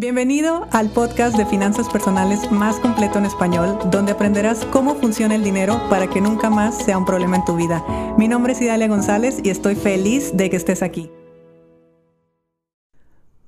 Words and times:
Bienvenido 0.00 0.66
al 0.72 0.88
podcast 0.88 1.36
de 1.36 1.44
finanzas 1.44 1.86
personales 1.90 2.50
más 2.50 2.80
completo 2.80 3.18
en 3.18 3.26
español, 3.26 3.78
donde 3.90 4.12
aprenderás 4.12 4.64
cómo 4.64 4.94
funciona 4.94 5.34
el 5.34 5.44
dinero 5.44 5.78
para 5.90 6.08
que 6.08 6.22
nunca 6.22 6.48
más 6.48 6.82
sea 6.82 6.96
un 6.96 7.04
problema 7.04 7.36
en 7.36 7.44
tu 7.44 7.54
vida. 7.54 7.84
Mi 8.16 8.26
nombre 8.26 8.54
es 8.54 8.62
Idalia 8.62 8.88
González 8.88 9.40
y 9.44 9.50
estoy 9.50 9.74
feliz 9.74 10.34
de 10.34 10.48
que 10.48 10.56
estés 10.56 10.82
aquí. 10.82 11.10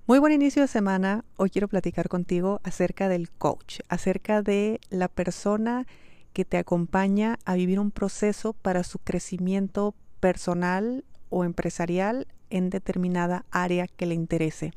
Muy 0.07 0.19
buen 0.19 0.35
inicio 0.35 0.61
de 0.61 0.69
semana. 0.69 1.25
Hoy 1.39 1.49
quiero 1.49 1.69
platicar 1.69 2.11
contigo 2.11 2.61
acerca 2.65 3.09
del 3.09 3.31
coach, 3.31 3.79
acerca 3.89 4.43
de 4.43 4.79
la 4.91 5.09
persona 5.09 5.87
que 6.35 6.45
te 6.45 6.59
acompaña 6.59 7.39
a 7.47 7.55
vivir 7.55 7.81
un 7.81 7.91
proceso 7.91 8.53
para 8.53 8.85
su 8.85 8.99
crecimiento 8.99 9.95
personal 10.21 11.03
o 11.31 11.45
empresarial 11.45 12.27
en 12.51 12.69
determinada 12.69 13.47
área 13.51 13.87
que 13.87 14.05
le 14.05 14.15
interese. 14.15 14.75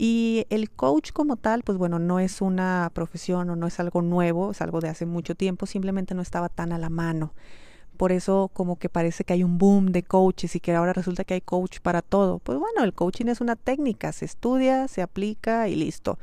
Y 0.00 0.46
el 0.48 0.70
coach 0.70 1.10
como 1.10 1.34
tal, 1.34 1.64
pues 1.64 1.76
bueno, 1.76 1.98
no 1.98 2.20
es 2.20 2.40
una 2.40 2.88
profesión 2.94 3.50
o 3.50 3.56
no 3.56 3.66
es 3.66 3.80
algo 3.80 4.00
nuevo, 4.00 4.52
es 4.52 4.62
algo 4.62 4.80
de 4.80 4.88
hace 4.88 5.06
mucho 5.06 5.34
tiempo, 5.34 5.66
simplemente 5.66 6.14
no 6.14 6.22
estaba 6.22 6.48
tan 6.48 6.72
a 6.72 6.78
la 6.78 6.88
mano. 6.88 7.34
Por 7.96 8.12
eso 8.12 8.48
como 8.52 8.76
que 8.78 8.88
parece 8.88 9.24
que 9.24 9.32
hay 9.32 9.42
un 9.42 9.58
boom 9.58 9.90
de 9.90 10.04
coaches 10.04 10.54
y 10.54 10.60
que 10.60 10.72
ahora 10.72 10.92
resulta 10.92 11.24
que 11.24 11.34
hay 11.34 11.40
coach 11.40 11.80
para 11.80 12.00
todo. 12.00 12.38
Pues 12.38 12.60
bueno, 12.60 12.84
el 12.84 12.94
coaching 12.94 13.26
es 13.26 13.40
una 13.40 13.56
técnica, 13.56 14.12
se 14.12 14.24
estudia, 14.24 14.86
se 14.86 15.02
aplica 15.02 15.66
y 15.66 15.74
listo. 15.74 16.16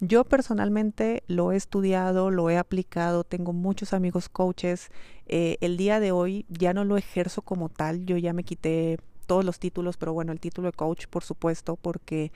Yo 0.00 0.24
personalmente 0.24 1.22
lo 1.26 1.52
he 1.52 1.56
estudiado, 1.56 2.30
lo 2.30 2.48
he 2.48 2.56
aplicado, 2.56 3.22
tengo 3.22 3.52
muchos 3.52 3.92
amigos 3.92 4.30
coaches. 4.30 4.88
Eh, 5.26 5.58
el 5.60 5.76
día 5.76 6.00
de 6.00 6.10
hoy 6.10 6.46
ya 6.48 6.72
no 6.72 6.86
lo 6.86 6.96
ejerzo 6.96 7.42
como 7.42 7.68
tal, 7.68 8.06
yo 8.06 8.16
ya 8.16 8.32
me 8.32 8.44
quité 8.44 8.98
todos 9.26 9.44
los 9.44 9.58
títulos, 9.58 9.98
pero 9.98 10.14
bueno, 10.14 10.32
el 10.32 10.40
título 10.40 10.68
de 10.68 10.72
coach, 10.72 11.06
por 11.06 11.22
supuesto, 11.22 11.76
porque 11.76 12.32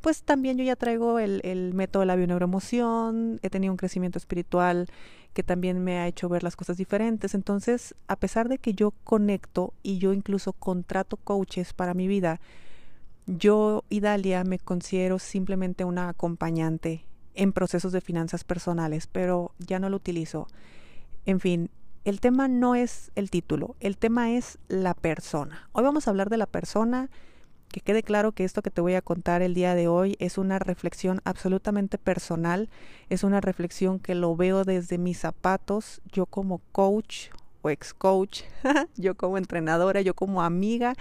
pues 0.00 0.22
también 0.22 0.58
yo 0.58 0.64
ya 0.64 0.76
traigo 0.76 1.18
el, 1.18 1.40
el 1.44 1.74
método 1.74 2.00
de 2.00 2.06
la 2.06 2.16
bioneuroemoción, 2.16 3.40
he 3.42 3.50
tenido 3.50 3.72
un 3.72 3.76
crecimiento 3.76 4.18
espiritual 4.18 4.88
que 5.32 5.42
también 5.42 5.82
me 5.82 5.98
ha 5.98 6.08
hecho 6.08 6.28
ver 6.28 6.42
las 6.42 6.56
cosas 6.56 6.76
diferentes. 6.76 7.34
Entonces, 7.34 7.94
a 8.08 8.16
pesar 8.16 8.48
de 8.48 8.58
que 8.58 8.74
yo 8.74 8.92
conecto 9.04 9.72
y 9.82 9.98
yo 9.98 10.12
incluso 10.12 10.52
contrato 10.52 11.16
coaches 11.16 11.72
para 11.74 11.94
mi 11.94 12.08
vida, 12.08 12.40
yo, 13.26 13.84
Idalia, 13.88 14.42
me 14.44 14.58
considero 14.58 15.18
simplemente 15.18 15.84
una 15.84 16.08
acompañante 16.08 17.04
en 17.34 17.52
procesos 17.52 17.92
de 17.92 18.00
finanzas 18.00 18.42
personales, 18.42 19.06
pero 19.06 19.52
ya 19.58 19.78
no 19.78 19.90
lo 19.90 19.96
utilizo. 19.96 20.48
En 21.26 21.38
fin, 21.38 21.70
el 22.04 22.20
tema 22.20 22.48
no 22.48 22.74
es 22.74 23.12
el 23.14 23.30
título, 23.30 23.76
el 23.80 23.98
tema 23.98 24.32
es 24.32 24.58
la 24.68 24.94
persona. 24.94 25.68
Hoy 25.72 25.84
vamos 25.84 26.06
a 26.06 26.10
hablar 26.10 26.30
de 26.30 26.38
la 26.38 26.46
persona 26.46 27.10
que 27.70 27.80
quede 27.80 28.02
claro 28.02 28.32
que 28.32 28.44
esto 28.44 28.62
que 28.62 28.70
te 28.70 28.80
voy 28.80 28.94
a 28.94 29.02
contar 29.02 29.42
el 29.42 29.54
día 29.54 29.74
de 29.74 29.88
hoy 29.88 30.16
es 30.18 30.38
una 30.38 30.58
reflexión 30.58 31.20
absolutamente 31.24 31.98
personal, 31.98 32.68
es 33.08 33.24
una 33.24 33.40
reflexión 33.40 33.98
que 33.98 34.14
lo 34.14 34.34
veo 34.36 34.64
desde 34.64 34.98
mis 34.98 35.18
zapatos, 35.18 36.00
yo 36.10 36.26
como 36.26 36.60
coach 36.72 37.28
o 37.62 37.70
ex 37.70 37.92
coach, 37.92 38.42
yo 38.96 39.16
como 39.16 39.38
entrenadora, 39.38 40.00
yo 40.00 40.14
como 40.14 40.42
amiga 40.42 40.94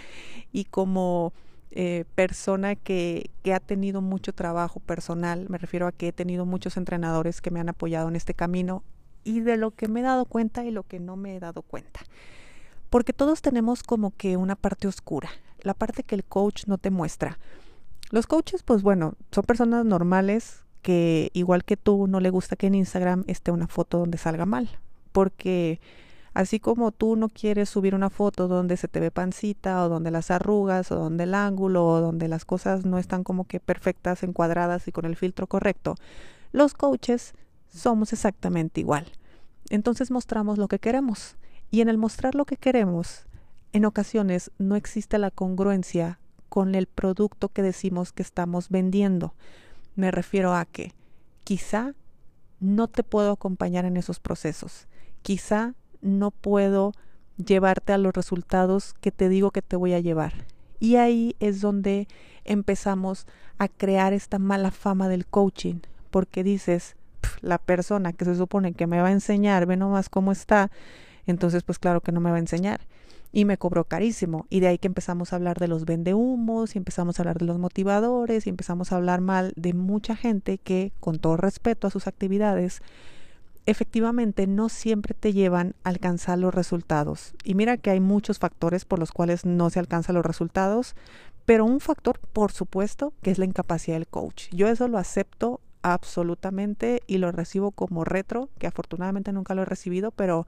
y 0.52 0.66
como 0.66 1.34
eh, 1.72 2.06
persona 2.16 2.76
que, 2.76 3.30
que 3.44 3.54
ha 3.54 3.60
tenido 3.60 4.02
mucho 4.02 4.34
trabajo 4.34 4.80
personal, 4.80 5.48
me 5.50 5.58
refiero 5.58 5.88
a 5.88 5.92
que 5.92 6.10
he 6.10 6.14
tenido 6.14 6.46
muchos 6.46 6.76
entrenadores 6.76 7.42
que 7.42 7.52
me 7.52 7.60
han 7.60 7.70
apoyado 7.70 8.10
en 8.10 8.16
este 8.16 8.34
camino 8.34 8.84
y 9.24 9.42
de 9.42 9.58
lo 9.58 9.72
que 9.72 9.88
me 9.88 10.00
he 10.00 10.04
dado 10.04 10.26
cuenta 10.26 10.64
y 10.66 10.72
lo 10.72 10.84
que 10.84 11.00
no 11.00 11.18
me 11.18 11.36
he 11.36 11.40
dado 11.40 11.62
cuenta. 11.62 12.02
Porque 12.90 13.14
todos 13.14 13.42
tenemos 13.42 13.84
como 13.84 14.12
que 14.12 14.38
una 14.38 14.56
parte 14.56 14.88
oscura, 14.88 15.30
la 15.62 15.74
parte 15.74 16.04
que 16.04 16.16
el 16.16 16.24
coach 16.24 16.66
no 16.68 16.78
te 16.78 16.90
muestra. 16.90 17.38
Los 18.12 18.28
coaches, 18.28 18.64
pues 18.64 18.84
bueno, 18.84 19.16
son 19.32 19.44
personas 19.44 19.86
normales 19.86 20.64
que 20.82 21.30
igual 21.34 21.66
que 21.66 21.76
tú 21.76 22.08
no 22.08 22.22
le 22.22 22.30
gusta 22.30 22.56
que 22.56 22.68
en 22.68 22.76
Instagram 22.76 23.26
esté 23.28 23.52
una 23.52 23.68
foto 23.68 23.98
donde 23.98 24.18
salga 24.18 24.46
mal, 24.46 24.70
porque 25.12 25.82
así 26.34 26.60
como 26.62 26.92
tú 26.94 27.18
no 27.18 27.28
quieres 27.28 27.70
subir 27.70 27.94
una 27.94 28.10
foto 28.10 28.48
donde 28.48 28.78
se 28.78 28.88
te 28.88 29.02
ve 29.02 29.12
pancita 29.12 29.84
o 29.84 29.90
donde 29.90 30.12
las 30.12 30.32
arrugas 30.32 30.92
o 30.92 30.96
donde 30.96 31.26
el 31.26 31.34
ángulo 31.34 31.86
o 31.86 32.00
donde 32.00 32.30
las 32.30 32.46
cosas 32.46 32.86
no 32.86 32.98
están 33.00 33.26
como 33.26 33.46
que 33.46 33.60
perfectas, 33.60 34.24
encuadradas 34.24 34.88
y 34.88 34.94
con 34.94 35.04
el 35.04 35.18
filtro 35.18 35.48
correcto, 35.48 35.96
los 36.54 36.74
coaches 36.74 37.34
somos 37.68 38.14
exactamente 38.14 38.80
igual. 38.80 39.12
Entonces 39.70 40.12
mostramos 40.12 40.58
lo 40.58 40.70
que 40.70 40.80
queremos 40.80 41.36
y 41.72 41.82
en 41.82 41.90
el 41.90 41.98
mostrar 41.98 42.36
lo 42.36 42.46
que 42.46 42.58
queremos 42.58 43.28
en 43.74 43.86
ocasiones 43.86 44.52
no 44.58 44.76
existe 44.76 45.18
la 45.18 45.32
congruencia 45.32 46.20
con 46.50 46.76
el 46.76 46.88
producto 46.88 47.50
que 47.50 47.62
decimos 47.62 48.12
que 48.12 48.24
estamos 48.24 48.70
vendiendo. 48.70 49.34
Me 49.96 50.12
refiero 50.12 50.54
a 50.54 50.66
que 50.66 50.94
quizá 51.44 51.94
no 52.60 52.88
te 52.88 53.04
puedo 53.04 53.32
acompañar 53.32 53.86
en 53.86 53.98
esos 53.98 54.20
procesos. 54.20 54.88
Quizá 55.22 55.76
no 56.02 56.32
puedo 56.32 56.94
llevarte 57.38 57.94
a 57.94 57.98
los 57.98 58.14
resultados 58.14 58.94
que 59.02 59.12
te 59.12 59.30
digo 59.30 59.52
que 59.52 59.62
te 59.62 59.76
voy 59.76 59.94
a 59.94 60.00
llevar. 60.00 60.34
Y 60.80 60.96
ahí 60.96 61.36
es 61.40 61.62
donde 61.62 62.08
empezamos 62.46 63.28
a 63.58 63.68
crear 63.68 64.14
esta 64.14 64.40
mala 64.40 64.72
fama 64.72 65.08
del 65.10 65.26
coaching, 65.26 65.82
porque 66.12 66.44
dices, 66.44 66.96
la 67.42 67.58
persona 67.58 68.14
que 68.14 68.26
se 68.26 68.36
supone 68.36 68.74
que 68.74 68.88
me 68.88 69.02
va 69.02 69.10
a 69.10 69.12
enseñar, 69.12 69.66
ve 69.66 69.76
nomás 69.76 70.10
cómo 70.10 70.32
está, 70.32 70.72
entonces 71.28 71.64
pues 71.64 71.80
claro 71.80 72.02
que 72.02 72.12
no 72.12 72.20
me 72.20 72.30
va 72.30 72.38
a 72.38 72.40
enseñar 72.40 72.82
y 73.32 73.46
me 73.46 73.58
cobró 73.58 73.86
carísimo. 73.86 74.46
Y 74.50 74.60
de 74.62 74.68
ahí 74.68 74.78
que 74.78 74.88
empezamos 74.88 75.32
a 75.32 75.36
hablar 75.36 75.60
de 75.60 75.68
los 75.68 75.86
vendehumos 75.86 76.76
y 76.76 76.78
empezamos 76.78 77.20
a 77.20 77.24
hablar 77.24 77.38
de 77.38 77.46
los 77.46 77.60
motivadores 77.60 78.48
y 78.48 78.50
empezamos 78.50 78.92
a 78.92 78.96
hablar 78.96 79.22
mal 79.22 79.54
de 79.56 79.74
mucha 79.74 80.16
gente 80.16 80.58
que, 80.58 80.92
con 81.00 81.20
todo 81.20 81.38
respeto 81.38 81.88
a 81.88 81.92
sus 81.92 82.08
actividades, 82.08 82.82
efectivamente 83.66 84.48
no 84.48 84.70
siempre 84.70 85.14
te 85.14 85.34
llevan 85.34 85.76
a 85.84 85.90
alcanzar 85.90 86.40
los 86.40 86.56
resultados. 86.56 87.34
Y 87.44 87.54
mira 87.54 87.78
que 87.78 87.92
hay 87.92 88.00
muchos 88.00 88.40
factores 88.40 88.86
por 88.86 89.00
los 89.00 89.12
cuales 89.12 89.46
no 89.46 89.70
se 89.70 89.80
alcanzan 89.80 90.16
los 90.16 90.26
resultados, 90.26 90.96
pero 91.46 91.66
un 91.66 91.80
factor, 91.80 92.20
por 92.34 92.52
supuesto, 92.52 93.14
que 93.22 93.32
es 93.32 93.38
la 93.40 93.46
incapacidad 93.46 93.98
del 93.98 94.08
coach. 94.08 94.48
Yo 94.52 94.68
eso 94.68 94.88
lo 94.88 94.98
acepto 94.98 95.60
absolutamente 95.82 97.02
y 97.08 97.18
lo 97.20 97.32
recibo 97.32 97.72
como 97.72 98.04
retro, 98.04 98.50
que 98.58 98.68
afortunadamente 98.68 99.32
nunca 99.32 99.54
lo 99.54 99.62
he 99.62 99.66
recibido, 99.66 100.12
pero 100.12 100.48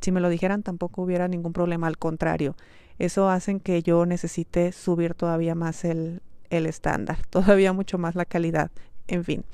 si 0.00 0.12
me 0.12 0.20
lo 0.20 0.28
dijeran 0.28 0.62
tampoco 0.62 1.02
hubiera 1.02 1.28
ningún 1.28 1.52
problema, 1.52 1.86
al 1.86 1.98
contrario, 1.98 2.56
eso 2.98 3.28
hace 3.28 3.60
que 3.60 3.82
yo 3.82 4.06
necesite 4.06 4.72
subir 4.72 5.14
todavía 5.14 5.54
más 5.54 5.84
el, 5.84 6.22
el 6.50 6.66
estándar, 6.66 7.18
todavía 7.30 7.72
mucho 7.72 7.98
más 7.98 8.14
la 8.14 8.24
calidad, 8.24 8.70
en 9.06 9.24
fin. 9.24 9.44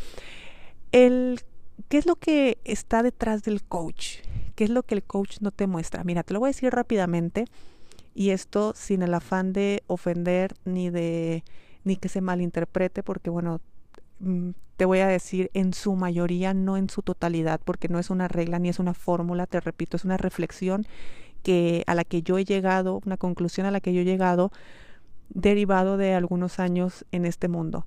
El, 0.92 1.40
¿Qué 1.88 1.98
es 1.98 2.06
lo 2.06 2.16
que 2.16 2.58
está 2.64 3.02
detrás 3.02 3.42
del 3.42 3.62
coach? 3.62 4.18
¿Qué 4.54 4.64
es 4.64 4.70
lo 4.70 4.84
que 4.84 4.94
el 4.94 5.02
coach 5.02 5.38
no 5.40 5.50
te 5.50 5.66
muestra? 5.66 6.04
Mira, 6.04 6.22
te 6.22 6.32
lo 6.32 6.40
voy 6.40 6.48
a 6.48 6.50
decir 6.50 6.72
rápidamente 6.72 7.46
y 8.14 8.30
esto 8.30 8.72
sin 8.76 9.02
el 9.02 9.12
afán 9.12 9.52
de 9.52 9.82
ofender 9.88 10.54
ni 10.64 10.90
de 10.90 11.42
ni 11.82 11.96
que 11.96 12.08
se 12.08 12.20
malinterprete 12.20 13.02
porque 13.02 13.28
bueno, 13.28 13.60
Mm, 14.24 14.50
te 14.76 14.84
voy 14.84 15.00
a 15.00 15.06
decir 15.06 15.50
en 15.54 15.72
su 15.72 15.94
mayoría, 15.94 16.54
no 16.54 16.76
en 16.76 16.88
su 16.88 17.02
totalidad, 17.02 17.60
porque 17.64 17.88
no 17.88 17.98
es 17.98 18.10
una 18.10 18.28
regla 18.28 18.58
ni 18.58 18.68
es 18.68 18.78
una 18.78 18.94
fórmula, 18.94 19.46
te 19.46 19.60
repito, 19.60 19.96
es 19.96 20.04
una 20.04 20.16
reflexión 20.16 20.86
que 21.42 21.84
a 21.86 21.94
la 21.94 22.04
que 22.04 22.22
yo 22.22 22.38
he 22.38 22.44
llegado, 22.44 23.00
una 23.04 23.16
conclusión 23.16 23.66
a 23.66 23.70
la 23.70 23.80
que 23.80 23.92
yo 23.92 24.00
he 24.00 24.04
llegado 24.04 24.50
derivado 25.28 25.96
de 25.96 26.14
algunos 26.14 26.58
años 26.58 27.04
en 27.12 27.24
este 27.24 27.48
mundo. 27.48 27.86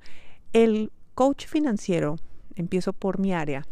El 0.53 0.91
coach 1.15 1.47
financiero, 1.47 2.17
empiezo 2.55 2.93
por 2.93 3.19
mi 3.19 3.33
área. 3.33 3.65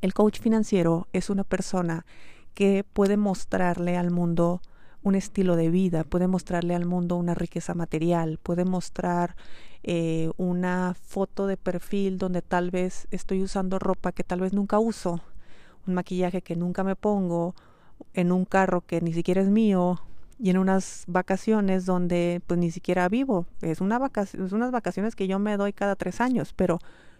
El 0.00 0.14
coach 0.14 0.40
financiero 0.40 1.08
es 1.12 1.30
una 1.30 1.44
persona 1.44 2.06
que 2.54 2.84
puede 2.84 3.16
mostrarle 3.16 3.96
al 3.96 4.10
mundo 4.10 4.62
un 5.02 5.14
estilo 5.14 5.56
de 5.56 5.70
vida, 5.70 6.04
puede 6.04 6.26
mostrarle 6.26 6.74
al 6.74 6.86
mundo 6.86 7.16
una 7.16 7.34
riqueza 7.34 7.74
material, 7.74 8.38
puede 8.42 8.64
mostrar 8.64 9.36
eh, 9.82 10.30
una 10.36 10.94
foto 10.94 11.46
de 11.46 11.56
perfil 11.56 12.18
donde 12.18 12.42
tal 12.42 12.70
vez 12.70 13.08
estoy 13.10 13.42
usando 13.42 13.78
ropa 13.78 14.12
que 14.12 14.24
tal 14.24 14.40
vez 14.40 14.52
nunca 14.52 14.78
uso, 14.78 15.20
un 15.86 15.94
maquillaje 15.94 16.42
que 16.42 16.56
nunca 16.56 16.84
me 16.84 16.96
pongo, 16.96 17.54
en 18.14 18.32
un 18.32 18.44
carro 18.44 18.80
que 18.82 19.00
ni 19.00 19.12
siquiera 19.12 19.40
es 19.40 19.48
mío 19.48 20.00
y 20.38 20.50
en 20.50 20.58
unas 20.58 21.04
vacaciones 21.06 21.84
donde 21.84 22.40
pues 22.46 22.58
ni 22.58 22.70
siquiera 22.70 23.08
vivo. 23.08 23.46
Es, 23.60 23.80
una 23.80 24.00
es 24.14 24.52
unas 24.52 24.70
vacaciones 24.70 25.14
que 25.14 25.26
yo 25.26 25.38
me 25.38 25.56
doy 25.56 25.72
cada 25.72 25.96
tres 25.96 26.20
años, 26.20 26.54
pero 26.54 26.78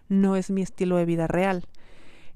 no 0.09 0.35
es 0.35 0.49
mi 0.49 0.61
estilo 0.61 0.97
de 0.97 1.05
vida 1.05 1.27
real. 1.27 1.65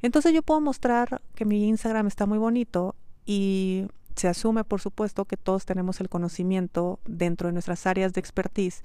Entonces 0.01 0.33
yo 0.33 0.43
puedo 0.43 0.61
mostrar 0.61 1.21
que 1.33 1.45
mi 1.45 1.67
Instagram 1.67 2.07
está 2.07 2.25
muy 2.25 2.37
bonito 2.37 2.95
y 3.25 3.87
se 4.15 4.27
asume, 4.27 4.63
por 4.63 4.79
supuesto, 4.79 5.25
que 5.25 5.37
todos 5.37 5.65
tenemos 5.65 5.99
el 5.99 6.09
conocimiento 6.09 6.99
dentro 7.05 7.47
de 7.47 7.53
nuestras 7.53 7.85
áreas 7.85 8.13
de 8.13 8.19
expertise, 8.19 8.83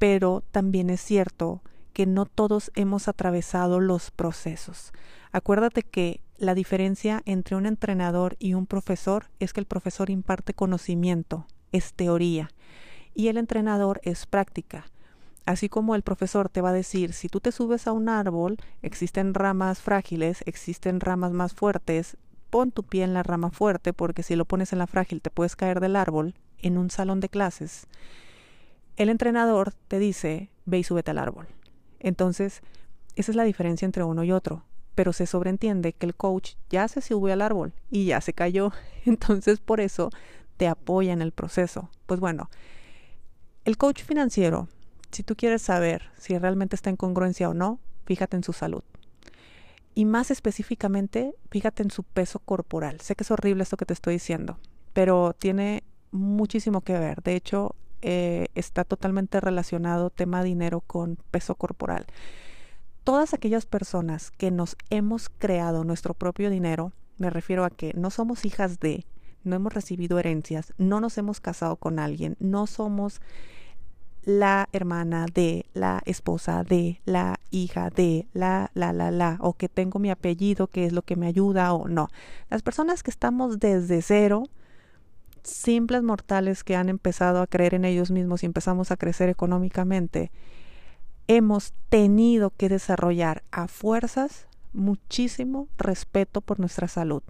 pero 0.00 0.42
también 0.50 0.88
es 0.88 1.02
cierto 1.02 1.60
que 1.92 2.06
no 2.06 2.24
todos 2.24 2.72
hemos 2.74 3.06
atravesado 3.06 3.80
los 3.80 4.10
procesos. 4.10 4.94
Acuérdate 5.30 5.82
que 5.82 6.22
la 6.38 6.54
diferencia 6.54 7.20
entre 7.26 7.54
un 7.54 7.66
entrenador 7.66 8.34
y 8.38 8.54
un 8.54 8.66
profesor 8.66 9.26
es 9.40 9.52
que 9.52 9.60
el 9.60 9.66
profesor 9.66 10.08
imparte 10.08 10.54
conocimiento, 10.54 11.46
es 11.70 11.92
teoría, 11.92 12.50
y 13.14 13.28
el 13.28 13.36
entrenador 13.36 14.00
es 14.02 14.24
práctica. 14.24 14.86
Así 15.44 15.68
como 15.68 15.94
el 15.94 16.02
profesor 16.02 16.48
te 16.48 16.62
va 16.62 16.70
a 16.70 16.72
decir, 16.72 17.12
si 17.12 17.28
tú 17.28 17.40
te 17.40 17.52
subes 17.52 17.86
a 17.86 17.92
un 17.92 18.08
árbol, 18.08 18.56
existen 18.80 19.34
ramas 19.34 19.82
frágiles, 19.82 20.42
existen 20.46 21.00
ramas 21.00 21.32
más 21.32 21.52
fuertes, 21.52 22.16
pon 22.48 22.72
tu 22.72 22.84
pie 22.84 23.04
en 23.04 23.12
la 23.12 23.22
rama 23.22 23.50
fuerte 23.50 23.92
porque 23.92 24.22
si 24.22 24.34
lo 24.34 24.46
pones 24.46 24.72
en 24.72 24.78
la 24.78 24.86
frágil 24.86 25.20
te 25.20 25.30
puedes 25.30 25.56
caer 25.56 25.78
del 25.78 25.94
árbol 25.94 26.34
en 26.56 26.78
un 26.78 26.88
salón 26.88 27.20
de 27.20 27.28
clases. 27.28 27.86
El 29.00 29.08
entrenador 29.08 29.72
te 29.88 29.98
dice, 29.98 30.50
ve 30.66 30.80
y 30.80 30.84
súbete 30.84 31.10
al 31.10 31.16
árbol. 31.16 31.46
Entonces, 32.00 32.60
esa 33.16 33.32
es 33.32 33.34
la 33.34 33.44
diferencia 33.44 33.86
entre 33.86 34.04
uno 34.04 34.24
y 34.24 34.30
otro. 34.30 34.62
Pero 34.94 35.14
se 35.14 35.24
sobreentiende 35.24 35.94
que 35.94 36.04
el 36.04 36.14
coach 36.14 36.56
ya 36.68 36.86
se 36.86 37.00
subió 37.00 37.32
al 37.32 37.40
árbol 37.40 37.72
y 37.90 38.04
ya 38.04 38.20
se 38.20 38.34
cayó. 38.34 38.72
Entonces, 39.06 39.58
por 39.58 39.80
eso 39.80 40.10
te 40.58 40.68
apoya 40.68 41.14
en 41.14 41.22
el 41.22 41.32
proceso. 41.32 41.88
Pues 42.04 42.20
bueno, 42.20 42.50
el 43.64 43.78
coach 43.78 44.02
financiero, 44.02 44.68
si 45.10 45.22
tú 45.22 45.34
quieres 45.34 45.62
saber 45.62 46.10
si 46.18 46.36
realmente 46.36 46.76
está 46.76 46.90
en 46.90 46.96
congruencia 46.96 47.48
o 47.48 47.54
no, 47.54 47.80
fíjate 48.04 48.36
en 48.36 48.44
su 48.44 48.52
salud. 48.52 48.82
Y 49.94 50.04
más 50.04 50.30
específicamente, 50.30 51.34
fíjate 51.50 51.82
en 51.82 51.90
su 51.90 52.02
peso 52.02 52.38
corporal. 52.38 53.00
Sé 53.00 53.16
que 53.16 53.24
es 53.24 53.30
horrible 53.30 53.62
esto 53.62 53.78
que 53.78 53.86
te 53.86 53.94
estoy 53.94 54.16
diciendo, 54.16 54.58
pero 54.92 55.32
tiene 55.32 55.84
muchísimo 56.10 56.82
que 56.82 56.98
ver. 56.98 57.22
De 57.22 57.34
hecho, 57.34 57.74
eh, 58.02 58.48
está 58.54 58.84
totalmente 58.84 59.40
relacionado 59.40 60.10
tema 60.10 60.42
dinero 60.42 60.80
con 60.80 61.18
peso 61.30 61.54
corporal. 61.54 62.06
Todas 63.04 63.34
aquellas 63.34 63.66
personas 63.66 64.30
que 64.30 64.50
nos 64.50 64.76
hemos 64.90 65.28
creado 65.28 65.84
nuestro 65.84 66.14
propio 66.14 66.50
dinero, 66.50 66.92
me 67.18 67.30
refiero 67.30 67.64
a 67.64 67.70
que 67.70 67.92
no 67.94 68.10
somos 68.10 68.44
hijas 68.44 68.78
de, 68.80 69.06
no 69.42 69.56
hemos 69.56 69.72
recibido 69.72 70.18
herencias, 70.18 70.74
no 70.78 71.00
nos 71.00 71.16
hemos 71.18 71.40
casado 71.40 71.76
con 71.76 71.98
alguien, 71.98 72.36
no 72.40 72.66
somos 72.66 73.20
la 74.22 74.68
hermana 74.72 75.26
de, 75.32 75.66
la 75.72 76.02
esposa 76.04 76.62
de, 76.62 77.00
la 77.04 77.40
hija 77.50 77.90
de, 77.90 78.26
la, 78.32 78.70
la, 78.74 78.92
la, 78.92 79.10
la, 79.10 79.38
o 79.40 79.54
que 79.54 79.68
tengo 79.68 79.98
mi 79.98 80.10
apellido, 80.10 80.66
que 80.66 80.84
es 80.84 80.92
lo 80.92 81.02
que 81.02 81.16
me 81.16 81.26
ayuda 81.26 81.72
o 81.72 81.88
no. 81.88 82.08
Las 82.50 82.62
personas 82.62 83.02
que 83.02 83.10
estamos 83.10 83.58
desde 83.58 84.02
cero, 84.02 84.44
simples 85.42 86.02
mortales 86.02 86.64
que 86.64 86.76
han 86.76 86.88
empezado 86.88 87.42
a 87.42 87.46
creer 87.46 87.74
en 87.74 87.84
ellos 87.84 88.10
mismos 88.10 88.42
y 88.42 88.46
empezamos 88.46 88.90
a 88.90 88.96
crecer 88.96 89.28
económicamente, 89.28 90.30
hemos 91.26 91.74
tenido 91.88 92.50
que 92.50 92.68
desarrollar 92.68 93.42
a 93.50 93.68
fuerzas 93.68 94.46
muchísimo 94.72 95.68
respeto 95.78 96.40
por 96.40 96.60
nuestra 96.60 96.88
salud, 96.88 97.22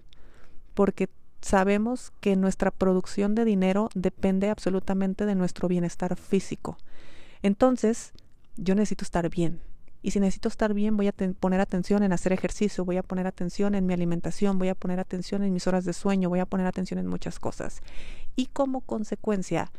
porque 0.73 1.09
sabemos 1.41 2.11
que 2.19 2.35
nuestra 2.35 2.71
producción 2.71 3.35
de 3.35 3.45
dinero 3.45 3.89
depende 3.95 4.49
absolutamente 4.49 5.25
de 5.25 5.35
nuestro 5.35 5.67
bienestar 5.67 6.15
físico. 6.15 6.77
Entonces, 7.41 8.13
yo 8.57 8.75
necesito 8.75 9.03
estar 9.03 9.29
bien. 9.29 9.61
Y 10.01 10.11
si 10.11 10.19
necesito 10.19 10.47
estar 10.47 10.73
bien, 10.73 10.97
voy 10.97 11.07
a 11.07 11.13
poner 11.13 11.61
atención 11.61 12.03
en 12.03 12.11
hacer 12.11 12.33
ejercicio, 12.33 12.85
voy 12.85 12.97
a 12.97 13.03
poner 13.03 13.27
atención 13.27 13.75
en 13.75 13.85
mi 13.85 13.93
alimentación, 13.93 14.57
voy 14.57 14.69
a 14.69 14.75
poner 14.75 14.99
atención 14.99 15.43
en 15.43 15.53
mis 15.53 15.67
horas 15.67 15.85
de 15.85 15.93
sueño, 15.93 16.29
voy 16.29 16.39
a 16.39 16.45
poner 16.45 16.65
atención 16.65 16.99
en 16.99 17.07
muchas 17.07 17.39
cosas. 17.39 17.81
Y 18.35 18.47
como 18.47 18.81
consecuencia, 18.81 19.71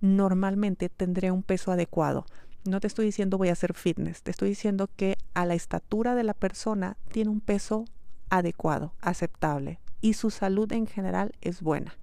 normalmente 0.00 0.88
tendré 0.90 1.30
un 1.30 1.42
peso 1.42 1.72
adecuado. 1.72 2.26
No 2.64 2.80
te 2.80 2.86
estoy 2.86 3.06
diciendo 3.06 3.38
voy 3.38 3.48
a 3.48 3.52
hacer 3.52 3.74
fitness, 3.74 4.22
te 4.22 4.30
estoy 4.30 4.50
diciendo 4.50 4.88
que 4.94 5.16
a 5.34 5.46
la 5.46 5.54
estatura 5.54 6.14
de 6.14 6.22
la 6.22 6.34
persona 6.34 6.96
tiene 7.10 7.30
un 7.30 7.40
peso 7.40 7.86
adecuado, 8.28 8.94
aceptable, 9.00 9.80
y 10.00 10.14
su 10.14 10.30
salud 10.30 10.70
en 10.72 10.86
general 10.86 11.32
es 11.40 11.62
buena. 11.62 11.96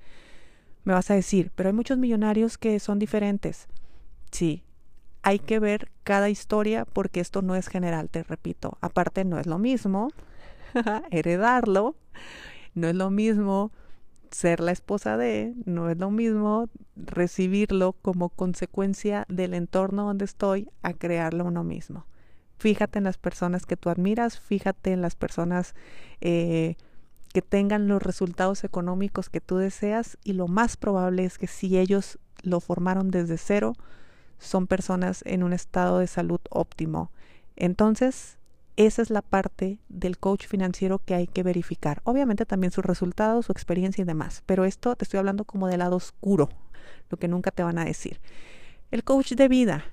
Me 0.84 0.94
vas 0.94 1.12
a 1.12 1.14
decir, 1.14 1.52
pero 1.56 1.70
hay 1.70 1.74
muchos 1.74 1.98
millonarios 1.98 2.58
que 2.58 2.80
son 2.80 3.00
diferentes. 3.00 3.68
Sí, 4.32 4.64
hay 5.30 5.38
que 5.38 5.60
ver 5.60 5.92
cada 6.04 6.30
historia 6.30 6.86
porque 6.86 7.20
esto 7.20 7.44
no 7.44 7.56
es 7.56 7.68
general, 7.68 8.10
te 8.10 8.24
repito. 8.24 8.80
Aparte, 8.82 9.26
no 9.26 9.38
es 9.38 9.46
lo 9.46 9.60
mismo 9.60 10.10
heredarlo, 11.12 11.96
no 12.74 12.88
es 12.88 12.96
lo 12.96 13.12
mismo 13.12 13.72
ser 14.32 14.60
la 14.60 14.72
esposa 14.72 15.18
de, 15.18 15.54
no 15.66 15.90
es 15.90 16.00
lo 16.00 16.10
mismo 16.10 16.68
recibirlo 16.96 17.94
como 17.94 18.30
consecuencia 18.30 19.26
del 19.30 19.54
entorno 19.54 20.06
donde 20.06 20.26
estoy 20.26 20.68
a 20.82 20.94
crearlo 20.94 21.46
uno 21.46 21.64
mismo. 21.64 22.08
Fíjate 22.58 22.98
en 22.98 23.04
las 23.06 23.20
personas 23.20 23.68
que 23.68 23.78
tú 23.78 23.90
admiras, 23.90 24.40
fíjate 24.40 24.92
en 24.94 25.02
las 25.02 25.16
personas 25.16 25.76
eh, 26.22 26.76
que 27.34 27.44
tengan 27.44 27.88
los 27.88 28.02
resultados 28.02 28.64
económicos 28.64 29.30
que 29.30 29.42
tú 29.42 29.58
deseas 29.58 30.18
y 30.24 30.34
lo 30.34 30.48
más 30.48 30.76
probable 30.76 31.24
es 31.24 31.38
que 31.38 31.48
si 31.48 31.78
ellos 31.78 32.18
lo 32.42 32.60
formaron 32.60 33.12
desde 33.12 33.38
cero, 33.38 33.74
son 34.40 34.68
personas 34.68 35.22
en 35.26 35.44
un 35.44 35.54
estado 35.54 36.00
de 36.00 36.08
salud 36.08 36.40
óptimo. 36.50 37.12
Entonces, 37.56 38.38
esa 38.78 39.02
es 39.02 39.10
la 39.10 39.22
parte 39.22 39.80
del 39.90 40.18
coach 40.18 40.48
financiero 40.48 41.00
que 41.00 41.14
hay 41.14 41.28
que 41.28 41.44
verificar. 41.44 42.02
Obviamente 42.06 42.46
también 42.46 42.72
sus 42.72 42.86
resultados, 42.86 43.46
su 43.46 43.52
experiencia 43.52 44.02
y 44.02 44.06
demás, 44.06 44.42
pero 44.46 44.64
esto 44.64 44.96
te 44.96 45.04
estoy 45.04 45.18
hablando 45.18 45.44
como 45.44 45.68
del 45.68 45.80
lado 45.80 45.98
oscuro, 45.98 46.50
lo 47.10 47.18
que 47.18 47.28
nunca 47.28 47.52
te 47.52 47.64
van 47.64 47.78
a 47.78 47.86
decir. 47.86 48.22
El 48.90 49.04
coach 49.04 49.34
de 49.34 49.50
vida. 49.50 49.84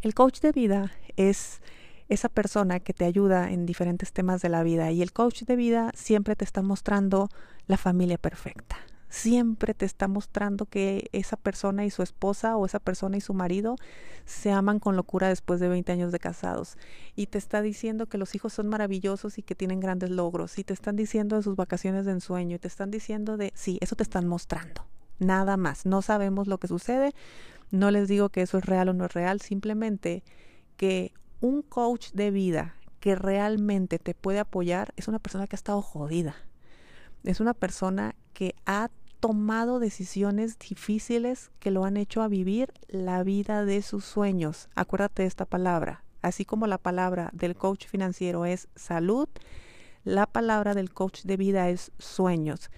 El 0.00 0.14
coach 0.14 0.40
de 0.40 0.52
vida 0.52 0.92
es 1.16 1.60
esa 2.08 2.28
persona 2.28 2.78
que 2.78 2.94
te 2.94 3.04
ayuda 3.04 3.50
en 3.50 3.66
diferentes 3.66 4.12
temas 4.12 4.42
de 4.42 4.48
la 4.48 4.62
vida 4.62 4.92
y 4.92 5.02
el 5.02 5.12
coach 5.12 5.42
de 5.42 5.56
vida 5.56 5.90
siempre 5.94 6.36
te 6.36 6.44
está 6.44 6.62
mostrando 6.62 7.28
la 7.66 7.76
familia 7.76 8.16
perfecta. 8.16 8.76
Siempre 9.16 9.72
te 9.72 9.86
está 9.86 10.08
mostrando 10.08 10.66
que 10.66 11.08
esa 11.12 11.38
persona 11.38 11.86
y 11.86 11.90
su 11.90 12.02
esposa 12.02 12.58
o 12.58 12.66
esa 12.66 12.80
persona 12.80 13.16
y 13.16 13.22
su 13.22 13.32
marido 13.32 13.76
se 14.26 14.52
aman 14.52 14.78
con 14.78 14.94
locura 14.94 15.30
después 15.30 15.58
de 15.58 15.68
20 15.68 15.90
años 15.90 16.12
de 16.12 16.18
casados. 16.18 16.76
Y 17.14 17.28
te 17.28 17.38
está 17.38 17.62
diciendo 17.62 18.08
que 18.08 18.18
los 18.18 18.34
hijos 18.34 18.52
son 18.52 18.68
maravillosos 18.68 19.38
y 19.38 19.42
que 19.42 19.54
tienen 19.54 19.80
grandes 19.80 20.10
logros. 20.10 20.58
Y 20.58 20.64
te 20.64 20.74
están 20.74 20.96
diciendo 20.96 21.36
de 21.36 21.42
sus 21.42 21.56
vacaciones 21.56 22.04
de 22.04 22.12
ensueño. 22.12 22.56
Y 22.56 22.58
te 22.58 22.68
están 22.68 22.90
diciendo 22.90 23.38
de, 23.38 23.52
sí, 23.54 23.78
eso 23.80 23.96
te 23.96 24.02
están 24.02 24.28
mostrando. 24.28 24.84
Nada 25.18 25.56
más. 25.56 25.86
No 25.86 26.02
sabemos 26.02 26.46
lo 26.46 26.58
que 26.58 26.68
sucede. 26.68 27.14
No 27.70 27.90
les 27.90 28.08
digo 28.08 28.28
que 28.28 28.42
eso 28.42 28.58
es 28.58 28.66
real 28.66 28.90
o 28.90 28.92
no 28.92 29.06
es 29.06 29.14
real. 29.14 29.40
Simplemente 29.40 30.24
que 30.76 31.14
un 31.40 31.62
coach 31.62 32.10
de 32.12 32.30
vida 32.30 32.74
que 33.00 33.14
realmente 33.14 33.98
te 33.98 34.12
puede 34.12 34.40
apoyar 34.40 34.92
es 34.96 35.08
una 35.08 35.20
persona 35.20 35.46
que 35.46 35.56
ha 35.56 35.62
estado 35.62 35.80
jodida. 35.80 36.36
Es 37.24 37.40
una 37.40 37.54
persona 37.54 38.14
que 38.34 38.54
ha 38.66 38.90
tomado 39.26 39.80
decisiones 39.80 40.56
difíciles 40.56 41.50
que 41.58 41.72
lo 41.72 41.84
han 41.84 41.96
hecho 41.96 42.22
a 42.22 42.28
vivir 42.28 42.72
la 42.86 43.24
vida 43.24 43.64
de 43.64 43.82
sus 43.82 44.04
sueños. 44.04 44.68
Acuérdate 44.76 45.22
de 45.22 45.28
esta 45.28 45.46
palabra. 45.46 46.04
Así 46.22 46.44
como 46.44 46.68
la 46.68 46.78
palabra 46.78 47.30
del 47.32 47.56
coach 47.56 47.86
financiero 47.88 48.46
es 48.46 48.68
salud, 48.76 49.28
la 50.04 50.26
palabra 50.26 50.74
del 50.74 50.92
coach 50.92 51.22
de 51.24 51.36
vida 51.36 51.68
es 51.70 51.90
sueños. 51.98 52.70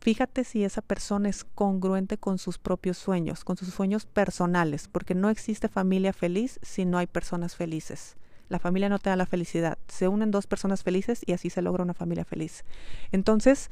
Fíjate 0.00 0.42
si 0.42 0.64
esa 0.64 0.82
persona 0.82 1.28
es 1.28 1.44
congruente 1.44 2.18
con 2.18 2.38
sus 2.38 2.58
propios 2.58 2.98
sueños, 2.98 3.44
con 3.44 3.56
sus 3.56 3.72
sueños 3.72 4.04
personales, 4.04 4.88
porque 4.88 5.14
no 5.14 5.30
existe 5.30 5.68
familia 5.68 6.12
feliz 6.12 6.58
si 6.62 6.84
no 6.84 6.98
hay 6.98 7.06
personas 7.06 7.54
felices. 7.54 8.16
La 8.48 8.58
familia 8.58 8.88
no 8.88 8.98
te 8.98 9.08
da 9.08 9.14
la 9.14 9.26
felicidad. 9.26 9.78
Se 9.86 10.08
unen 10.08 10.32
dos 10.32 10.48
personas 10.48 10.82
felices 10.82 11.22
y 11.24 11.32
así 11.32 11.48
se 11.48 11.62
logra 11.62 11.84
una 11.84 11.94
familia 11.94 12.24
feliz. 12.24 12.64
Entonces, 13.12 13.70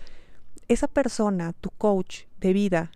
esa 0.71 0.87
persona, 0.87 1.53
tu 1.53 1.71
coach 1.71 2.27
de 2.39 2.53
vida, 2.53 2.93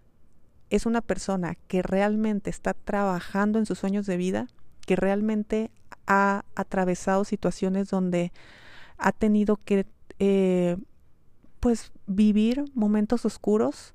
es 0.70 0.86
una 0.86 1.00
persona 1.00 1.56
que 1.66 1.82
realmente 1.82 2.48
está 2.48 2.72
trabajando 2.72 3.58
en 3.58 3.66
sus 3.66 3.80
sueños 3.80 4.06
de 4.06 4.16
vida, 4.16 4.46
que 4.86 4.94
realmente 4.94 5.72
ha 6.06 6.44
atravesado 6.54 7.24
situaciones 7.24 7.90
donde 7.90 8.32
ha 8.96 9.10
tenido 9.10 9.56
que 9.56 9.86
eh, 10.20 10.76
pues 11.58 11.90
vivir 12.06 12.64
momentos 12.74 13.24
oscuros. 13.24 13.92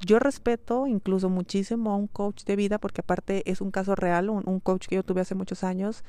Yo 0.00 0.18
respeto 0.18 0.86
incluso 0.86 1.30
muchísimo 1.30 1.92
a 1.92 1.96
un 1.96 2.08
coach 2.08 2.44
de 2.44 2.56
vida 2.56 2.78
porque 2.78 3.00
aparte 3.00 3.50
es 3.50 3.62
un 3.62 3.70
caso 3.70 3.94
real, 3.94 4.28
un, 4.28 4.60
coach 4.60 4.86
que 4.86 4.96
yo 4.96 5.02
tuve 5.02 5.22
hace 5.22 5.34
muchos 5.34 5.64
años, 5.64 6.04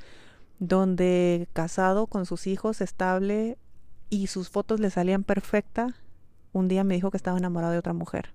donde 0.60 1.48
casado 1.54 2.08
con 2.08 2.26
sus 2.26 2.46
hijos, 2.46 2.82
estable 2.82 3.58
y 4.10 4.28
sus 4.28 4.50
fotos 4.50 4.82
le 4.82 4.90
salían 4.90 5.24
perfecta, 5.24 5.96
un 6.54 6.68
día 6.68 6.84
me 6.84 6.96
dijo 6.96 7.12
que 7.12 7.18
estaba 7.18 7.38
enamorado 7.38 7.74
de 7.74 7.80
otra 7.80 7.94
mujer. 7.94 8.34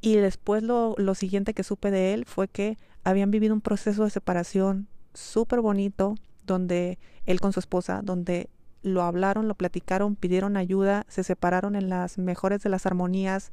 Y 0.00 0.16
después 0.16 0.62
lo, 0.62 0.94
lo 0.98 1.14
siguiente 1.14 1.54
que 1.54 1.62
supe 1.62 1.90
de 1.90 2.14
él 2.14 2.24
fue 2.24 2.48
que 2.48 2.76
habían 3.04 3.30
vivido 3.30 3.54
un 3.54 3.60
proceso 3.60 4.04
de 4.04 4.10
separación 4.10 4.88
súper 5.14 5.60
bonito, 5.60 6.16
donde 6.44 6.98
él 7.26 7.40
con 7.40 7.52
su 7.52 7.60
esposa, 7.60 8.00
donde 8.02 8.48
lo 8.82 9.02
hablaron, 9.02 9.48
lo 9.48 9.54
platicaron, 9.54 10.16
pidieron 10.16 10.56
ayuda, 10.56 11.04
se 11.08 11.22
separaron 11.22 11.76
en 11.76 11.88
las 11.88 12.18
mejores 12.18 12.62
de 12.62 12.70
las 12.70 12.86
armonías, 12.86 13.52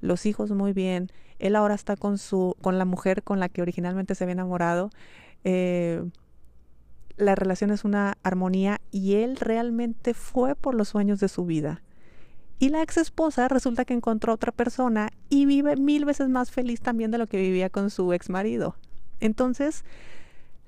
los 0.00 0.26
hijos 0.26 0.50
muy 0.52 0.72
bien, 0.72 1.10
él 1.38 1.56
ahora 1.56 1.74
está 1.74 1.96
con 1.96 2.18
su, 2.18 2.56
con 2.60 2.78
la 2.78 2.84
mujer 2.84 3.22
con 3.22 3.40
la 3.40 3.48
que 3.48 3.62
originalmente 3.62 4.14
se 4.14 4.24
había 4.24 4.34
enamorado, 4.34 4.90
eh, 5.44 6.04
la 7.16 7.34
relación 7.34 7.70
es 7.70 7.84
una 7.84 8.16
armonía 8.22 8.80
y 8.92 9.14
él 9.14 9.36
realmente 9.36 10.14
fue 10.14 10.54
por 10.54 10.74
los 10.74 10.88
sueños 10.88 11.18
de 11.18 11.28
su 11.28 11.44
vida. 11.44 11.82
Y 12.60 12.70
la 12.70 12.82
ex 12.82 12.96
esposa 12.96 13.48
resulta 13.48 13.84
que 13.84 13.94
encontró 13.94 14.32
otra 14.32 14.52
persona 14.52 15.10
y 15.28 15.46
vive 15.46 15.76
mil 15.76 16.04
veces 16.04 16.28
más 16.28 16.50
feliz 16.50 16.80
también 16.80 17.10
de 17.10 17.18
lo 17.18 17.28
que 17.28 17.38
vivía 17.38 17.70
con 17.70 17.90
su 17.90 18.12
ex 18.12 18.30
marido. 18.30 18.76
Entonces, 19.20 19.84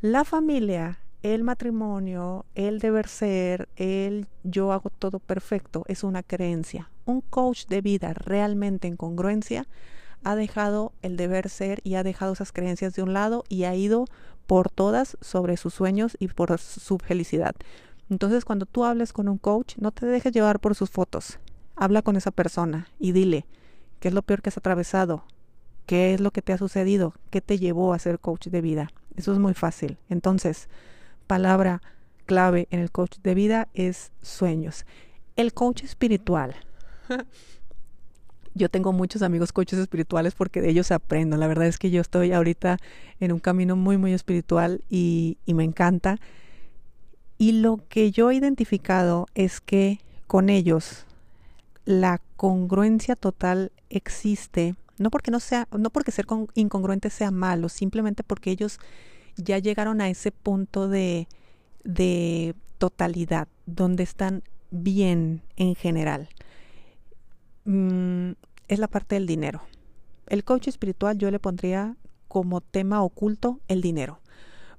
La 0.02 0.24
familia, 0.24 0.98
el 1.22 1.44
matrimonio, 1.44 2.46
el 2.54 2.78
deber 2.78 3.06
ser, 3.06 3.68
el 3.76 4.28
yo 4.44 4.72
hago 4.72 4.88
todo 4.88 5.18
perfecto, 5.18 5.84
es 5.88 6.04
una 6.04 6.22
creencia. 6.22 6.88
Un 7.04 7.20
coach 7.20 7.66
de 7.66 7.82
vida 7.82 8.14
realmente 8.14 8.88
en 8.88 8.96
congruencia 8.96 9.66
ha 10.24 10.36
dejado 10.36 10.94
el 11.02 11.18
deber 11.18 11.50
ser 11.50 11.80
y 11.84 11.96
ha 11.96 12.02
dejado 12.02 12.32
esas 12.32 12.50
creencias 12.52 12.94
de 12.94 13.02
un 13.02 13.12
lado 13.12 13.44
y 13.50 13.64
ha 13.64 13.74
ido 13.74 14.06
por 14.46 14.70
todas 14.70 15.18
sobre 15.20 15.58
sus 15.58 15.74
sueños 15.74 16.16
y 16.18 16.28
por 16.28 16.58
su 16.58 16.96
felicidad. 16.96 17.54
Entonces, 18.08 18.46
cuando 18.46 18.64
tú 18.64 18.84
hables 18.86 19.12
con 19.12 19.28
un 19.28 19.36
coach, 19.36 19.76
no 19.76 19.92
te 19.92 20.06
dejes 20.06 20.32
llevar 20.32 20.60
por 20.60 20.74
sus 20.74 20.88
fotos. 20.88 21.38
Habla 21.76 22.02
con 22.02 22.16
esa 22.16 22.30
persona 22.30 22.88
y 22.98 23.12
dile 23.12 23.46
qué 24.00 24.08
es 24.08 24.14
lo 24.14 24.22
peor 24.22 24.42
que 24.42 24.48
has 24.48 24.58
atravesado, 24.58 25.24
qué 25.86 26.14
es 26.14 26.20
lo 26.20 26.30
que 26.30 26.42
te 26.42 26.52
ha 26.52 26.58
sucedido, 26.58 27.14
qué 27.30 27.40
te 27.40 27.58
llevó 27.58 27.92
a 27.92 27.98
ser 27.98 28.18
coach 28.18 28.48
de 28.48 28.60
vida. 28.60 28.90
Eso 29.16 29.32
es 29.32 29.38
muy 29.38 29.54
fácil. 29.54 29.98
Entonces, 30.08 30.68
palabra 31.26 31.82
clave 32.26 32.68
en 32.70 32.80
el 32.80 32.90
coach 32.90 33.18
de 33.22 33.34
vida 33.34 33.68
es 33.74 34.12
sueños. 34.22 34.86
El 35.36 35.52
coach 35.52 35.82
espiritual. 35.82 36.54
Yo 38.54 38.68
tengo 38.68 38.92
muchos 38.92 39.22
amigos 39.22 39.52
coaches 39.52 39.78
espirituales 39.78 40.34
porque 40.34 40.60
de 40.60 40.70
ellos 40.70 40.90
aprendo. 40.90 41.36
La 41.36 41.46
verdad 41.46 41.66
es 41.66 41.78
que 41.78 41.90
yo 41.90 42.00
estoy 42.00 42.32
ahorita 42.32 42.78
en 43.20 43.32
un 43.32 43.38
camino 43.38 43.76
muy, 43.76 43.96
muy 43.96 44.12
espiritual 44.12 44.82
y, 44.88 45.38
y 45.46 45.54
me 45.54 45.64
encanta. 45.64 46.18
Y 47.38 47.52
lo 47.52 47.80
que 47.88 48.10
yo 48.10 48.30
he 48.30 48.34
identificado 48.34 49.26
es 49.34 49.60
que 49.60 50.00
con 50.26 50.50
ellos 50.50 51.06
la 51.90 52.20
congruencia 52.36 53.16
total 53.16 53.72
existe, 53.88 54.76
no 54.98 55.10
porque 55.10 55.30
no 55.30 55.40
sea, 55.40 55.66
no 55.76 55.90
porque 55.90 56.12
ser 56.12 56.26
incongruente 56.54 57.10
sea 57.10 57.30
malo, 57.30 57.68
simplemente 57.68 58.22
porque 58.22 58.50
ellos 58.50 58.78
ya 59.36 59.58
llegaron 59.58 60.00
a 60.00 60.08
ese 60.08 60.30
punto 60.30 60.88
de, 60.88 61.26
de 61.82 62.54
totalidad, 62.78 63.48
donde 63.66 64.04
están 64.04 64.44
bien 64.70 65.42
en 65.56 65.74
general. 65.74 66.28
Mm, 67.64 68.32
es 68.68 68.78
la 68.78 68.88
parte 68.88 69.16
del 69.16 69.26
dinero. 69.26 69.62
El 70.28 70.44
coach 70.44 70.68
espiritual 70.68 71.18
yo 71.18 71.30
le 71.30 71.40
pondría 71.40 71.96
como 72.28 72.60
tema 72.60 73.02
oculto 73.02 73.58
el 73.66 73.80
dinero 73.80 74.20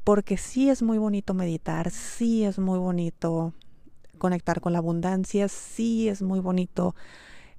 porque 0.03 0.37
sí 0.37 0.69
es 0.69 0.81
muy 0.81 0.97
bonito 0.97 1.33
meditar, 1.33 1.91
sí 1.91 2.43
es 2.43 2.57
muy 2.57 2.79
bonito 2.79 3.53
conectar 4.21 4.61
con 4.61 4.73
la 4.73 4.77
abundancia, 4.77 5.47
sí 5.47 6.07
es 6.07 6.21
muy 6.21 6.39
bonito 6.39 6.95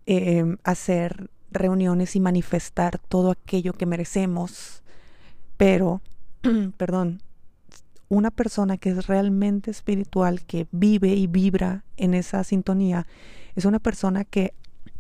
em, 0.07 0.59
hacer 0.63 1.29
reuniones 1.51 2.15
y 2.15 2.21
manifestar 2.21 2.99
todo 2.99 3.33
aquello 3.33 3.73
que 3.73 3.85
merecemos, 3.85 4.85
pero, 5.57 6.03
perdón, 6.77 7.21
una 8.09 8.31
persona 8.31 8.77
que 8.77 8.91
es 8.91 9.09
realmente 9.09 9.73
espiritual, 9.73 10.45
que 10.45 10.69
vive 10.71 11.09
y 11.09 11.27
vibra 11.27 11.83
en 11.97 12.15
esa 12.15 12.45
sintonía, 12.45 13.09
es 13.57 13.65
una 13.65 13.81
persona 13.81 14.25
que 14.25 14.55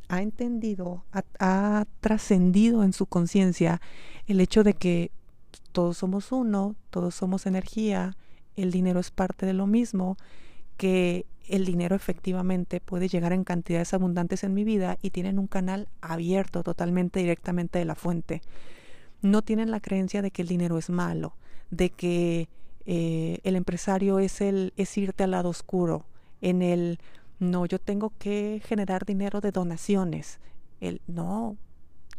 ha 0.08 0.20
entendido, 0.20 1.04
ha 1.38 1.84
trascendido 2.00 2.82
en 2.82 2.92
su 2.92 3.06
conciencia 3.06 3.80
el 4.26 4.40
hecho 4.40 4.64
de 4.64 4.74
que 4.74 5.12
todos 5.70 5.96
somos 5.98 6.32
uno, 6.32 6.74
todos 6.90 7.14
somos 7.14 7.46
energía, 7.46 8.16
el 8.56 8.72
dinero 8.72 8.98
es 8.98 9.12
parte 9.12 9.46
de 9.46 9.52
lo 9.52 9.68
mismo, 9.68 10.16
que 10.76 11.24
el 11.52 11.66
dinero 11.66 11.94
efectivamente 11.94 12.80
puede 12.80 13.08
llegar 13.08 13.34
en 13.34 13.44
cantidades 13.44 13.92
abundantes 13.92 14.42
en 14.42 14.54
mi 14.54 14.64
vida 14.64 14.96
y 15.02 15.10
tienen 15.10 15.38
un 15.38 15.46
canal 15.46 15.86
abierto 16.00 16.62
totalmente 16.62 17.20
directamente 17.20 17.78
de 17.78 17.84
la 17.84 17.94
fuente. 17.94 18.40
No 19.20 19.42
tienen 19.42 19.70
la 19.70 19.80
creencia 19.80 20.22
de 20.22 20.30
que 20.30 20.40
el 20.40 20.48
dinero 20.48 20.78
es 20.78 20.88
malo, 20.88 21.36
de 21.70 21.90
que 21.90 22.48
eh, 22.86 23.38
el 23.44 23.56
empresario 23.56 24.18
es 24.18 24.40
el 24.40 24.72
es 24.78 24.96
irte 24.96 25.24
al 25.24 25.32
lado 25.32 25.50
oscuro, 25.50 26.06
en 26.40 26.62
el 26.62 26.98
no, 27.38 27.66
yo 27.66 27.78
tengo 27.78 28.14
que 28.18 28.62
generar 28.64 29.04
dinero 29.04 29.42
de 29.42 29.52
donaciones. 29.52 30.40
El 30.80 31.02
no, 31.06 31.58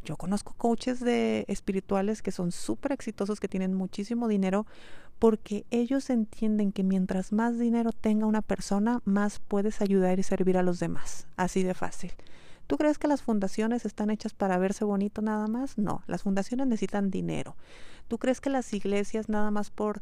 yo 0.04 0.18
conozco 0.18 0.54
coaches 0.58 1.00
de 1.00 1.46
espirituales 1.48 2.22
que 2.22 2.32
son 2.32 2.52
súper 2.52 2.92
exitosos, 2.92 3.40
que 3.40 3.48
tienen 3.48 3.74
muchísimo 3.74 4.28
dinero, 4.28 4.66
porque 5.20 5.66
ellos 5.72 6.10
entienden 6.10 6.72
que 6.72 6.84
mientras 6.84 7.32
más 7.32 7.58
dinero 7.58 7.92
tenga 7.92 8.26
una 8.26 8.42
persona, 8.42 9.02
más 9.06 9.40
puedes 9.40 9.82
ayudar 9.82 10.20
y 10.20 10.24
servir 10.24 10.58
a 10.58 10.64
los 10.64 10.80
demás. 10.80 11.28
Así 11.38 11.64
de 11.64 11.74
fácil. 11.74 12.12
¿Tú 12.68 12.78
crees 12.78 12.98
que 12.98 13.08
las 13.08 13.22
fundaciones 13.22 13.86
están 13.86 14.10
hechas 14.10 14.34
para 14.34 14.58
verse 14.58 14.86
bonito 14.86 15.22
nada 15.22 15.48
más? 15.48 15.78
No, 15.78 16.02
las 16.08 16.24
fundaciones 16.24 16.68
necesitan 16.68 17.12
dinero. 17.12 17.56
¿Tú 18.08 18.18
crees 18.18 18.42
que 18.42 18.50
las 18.50 18.74
iglesias 18.74 19.30
nada 19.30 19.52
más 19.52 19.70
por 19.70 20.02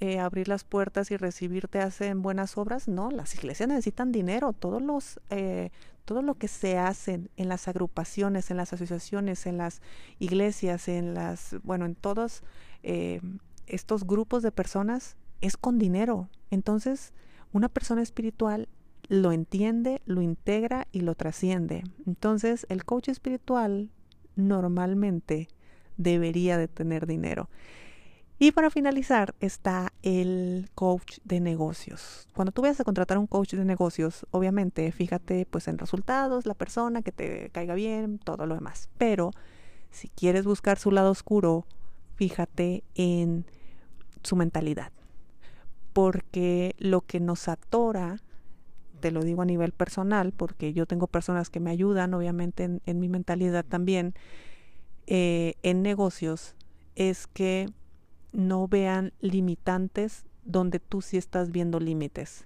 eh, 0.00 0.18
abrir 0.20 0.48
las 0.48 0.64
puertas 0.64 1.10
y 1.10 1.16
recibirte 1.16 1.80
hacen 1.80 2.22
buenas 2.22 2.56
obras? 2.56 2.88
No, 2.88 3.10
las 3.10 3.34
iglesias 3.34 3.68
necesitan 3.68 4.12
dinero. 4.12 4.52
Todos 4.52 4.80
los, 4.80 5.20
eh, 5.30 5.70
todo 6.08 6.22
lo 6.22 6.36
que 6.36 6.48
se 6.48 6.78
hace 6.78 7.28
en 7.36 7.48
las 7.50 7.68
agrupaciones, 7.68 8.50
en 8.50 8.56
las 8.56 8.72
asociaciones, 8.72 9.44
en 9.44 9.58
las 9.58 9.82
iglesias, 10.18 10.88
en 10.88 11.12
las, 11.12 11.56
bueno, 11.64 11.84
en 11.84 11.94
todos 11.94 12.44
eh, 12.82 13.20
estos 13.66 14.06
grupos 14.06 14.42
de 14.42 14.50
personas 14.50 15.18
es 15.42 15.58
con 15.58 15.78
dinero. 15.78 16.30
Entonces, 16.50 17.12
una 17.52 17.68
persona 17.68 18.00
espiritual 18.00 18.70
lo 19.08 19.32
entiende, 19.32 20.00
lo 20.06 20.22
integra 20.22 20.88
y 20.92 21.02
lo 21.02 21.14
trasciende. 21.14 21.84
Entonces, 22.06 22.64
el 22.70 22.86
coach 22.86 23.10
espiritual 23.10 23.90
normalmente 24.34 25.48
debería 25.98 26.56
de 26.56 26.68
tener 26.68 27.06
dinero. 27.06 27.50
Y 28.40 28.52
para 28.52 28.70
finalizar 28.70 29.34
está 29.40 29.92
el 30.02 30.70
coach 30.76 31.18
de 31.24 31.40
negocios. 31.40 32.28
Cuando 32.34 32.52
tú 32.52 32.62
vayas 32.62 32.78
a 32.78 32.84
contratar 32.84 33.18
un 33.18 33.26
coach 33.26 33.54
de 33.54 33.64
negocios, 33.64 34.26
obviamente 34.30 34.92
fíjate 34.92 35.44
pues 35.50 35.66
en 35.66 35.76
resultados, 35.76 36.46
la 36.46 36.54
persona 36.54 37.02
que 37.02 37.10
te 37.10 37.50
caiga 37.50 37.74
bien, 37.74 38.20
todo 38.20 38.46
lo 38.46 38.54
demás. 38.54 38.90
Pero 38.96 39.32
si 39.90 40.08
quieres 40.08 40.44
buscar 40.44 40.78
su 40.78 40.92
lado 40.92 41.10
oscuro, 41.10 41.66
fíjate 42.14 42.84
en 42.94 43.44
su 44.22 44.36
mentalidad. 44.36 44.92
Porque 45.92 46.76
lo 46.78 47.00
que 47.00 47.18
nos 47.18 47.48
atora, 47.48 48.22
te 49.00 49.10
lo 49.10 49.24
digo 49.24 49.42
a 49.42 49.46
nivel 49.46 49.72
personal, 49.72 50.30
porque 50.30 50.72
yo 50.72 50.86
tengo 50.86 51.08
personas 51.08 51.50
que 51.50 51.58
me 51.58 51.70
ayudan, 51.70 52.14
obviamente 52.14 52.70
en, 52.84 53.00
mi 53.00 53.08
mentalidad 53.08 53.64
también, 53.64 54.14
eh, 55.08 55.54
en 55.64 55.82
negocios, 55.82 56.54
es 56.94 57.26
que 57.26 57.66
no 58.32 58.68
vean 58.68 59.12
limitantes 59.20 60.24
donde 60.44 60.80
tú 60.80 61.02
sí 61.02 61.16
estás 61.16 61.50
viendo 61.50 61.80
límites. 61.80 62.44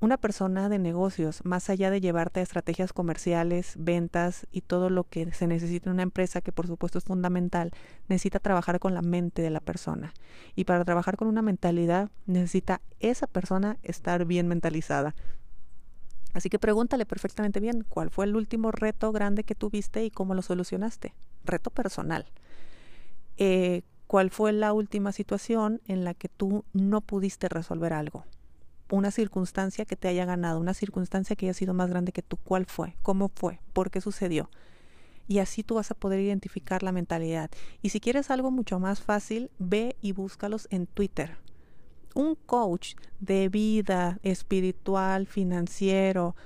Una 0.00 0.16
persona 0.16 0.68
de 0.68 0.80
negocios, 0.80 1.44
más 1.44 1.70
allá 1.70 1.88
de 1.88 2.00
llevarte 2.00 2.40
a 2.40 2.42
estrategias 2.42 2.92
comerciales, 2.92 3.74
ventas 3.78 4.48
y 4.50 4.62
todo 4.62 4.90
lo 4.90 5.04
que 5.04 5.32
se 5.32 5.46
necesita 5.46 5.88
en 5.88 5.94
una 5.94 6.02
empresa, 6.02 6.40
que 6.40 6.50
por 6.50 6.66
supuesto 6.66 6.98
es 6.98 7.04
fundamental, 7.04 7.70
necesita 8.08 8.40
trabajar 8.40 8.80
con 8.80 8.94
la 8.94 9.02
mente 9.02 9.42
de 9.42 9.50
la 9.50 9.60
persona. 9.60 10.12
Y 10.56 10.64
para 10.64 10.84
trabajar 10.84 11.16
con 11.16 11.28
una 11.28 11.40
mentalidad, 11.40 12.10
necesita 12.26 12.80
esa 12.98 13.28
persona 13.28 13.78
estar 13.84 14.24
bien 14.24 14.48
mentalizada. 14.48 15.14
Así 16.34 16.48
que 16.48 16.58
pregúntale 16.58 17.06
perfectamente 17.06 17.60
bien 17.60 17.84
cuál 17.88 18.10
fue 18.10 18.24
el 18.24 18.34
último 18.34 18.72
reto 18.72 19.12
grande 19.12 19.44
que 19.44 19.54
tuviste 19.54 20.04
y 20.04 20.10
cómo 20.10 20.34
lo 20.34 20.42
solucionaste. 20.42 21.14
Reto 21.44 21.70
personal. 21.70 22.26
Eh, 23.36 23.82
¿Cuál 24.12 24.28
fue 24.28 24.52
la 24.52 24.74
última 24.74 25.10
situación 25.10 25.80
en 25.86 26.04
la 26.04 26.12
que 26.12 26.28
tú 26.28 26.66
no 26.74 27.00
pudiste 27.00 27.48
resolver 27.48 27.94
algo? 27.94 28.26
Una 28.90 29.10
circunstancia 29.10 29.86
que 29.86 29.96
te 29.96 30.06
haya 30.06 30.26
ganado, 30.26 30.60
una 30.60 30.74
circunstancia 30.74 31.34
que 31.34 31.46
haya 31.46 31.54
sido 31.54 31.72
más 31.72 31.88
grande 31.88 32.12
que 32.12 32.20
tú. 32.20 32.36
¿Cuál 32.36 32.66
fue? 32.66 32.94
¿Cómo 33.00 33.30
fue? 33.34 33.60
¿Por 33.72 33.90
qué 33.90 34.02
sucedió? 34.02 34.50
Y 35.28 35.38
así 35.38 35.62
tú 35.62 35.76
vas 35.76 35.90
a 35.90 35.94
poder 35.94 36.20
identificar 36.20 36.82
la 36.82 36.92
mentalidad. 36.92 37.50
Y 37.80 37.88
si 37.88 38.00
quieres 38.00 38.30
algo 38.30 38.50
mucho 38.50 38.78
más 38.78 39.00
fácil, 39.00 39.50
ve 39.58 39.96
y 40.02 40.12
búscalos 40.12 40.68
en 40.70 40.86
Twitter. 40.86 41.38
Un 42.14 42.34
coach 42.34 42.96
de 43.18 43.48
vida 43.48 44.18
espiritual, 44.22 45.26
financiero, 45.26 46.36